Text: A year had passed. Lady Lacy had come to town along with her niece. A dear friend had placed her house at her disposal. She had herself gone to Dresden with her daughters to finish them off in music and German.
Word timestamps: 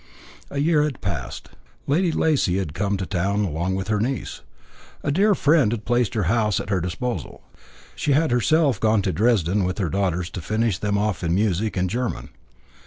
A 0.49 0.57
year 0.57 0.81
had 0.83 0.99
passed. 0.99 1.49
Lady 1.85 2.11
Lacy 2.11 2.57
had 2.57 2.73
come 2.73 2.97
to 2.97 3.05
town 3.05 3.41
along 3.45 3.75
with 3.75 3.87
her 3.89 3.99
niece. 3.99 4.41
A 5.03 5.11
dear 5.11 5.35
friend 5.35 5.71
had 5.71 5.85
placed 5.85 6.15
her 6.15 6.23
house 6.23 6.59
at 6.59 6.71
her 6.71 6.81
disposal. 6.81 7.43
She 7.95 8.13
had 8.13 8.31
herself 8.31 8.79
gone 8.79 9.03
to 9.03 9.13
Dresden 9.13 9.63
with 9.63 9.77
her 9.77 9.89
daughters 9.89 10.31
to 10.31 10.41
finish 10.41 10.79
them 10.79 10.97
off 10.97 11.23
in 11.23 11.35
music 11.35 11.77
and 11.77 11.87
German. 11.87 12.29